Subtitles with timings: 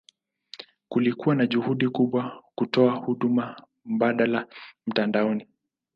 [0.89, 3.55] Kulikuwa na juhudi kubwa kutoa huduma
[3.85, 4.47] mbadala
[4.87, 5.47] mtandaoni.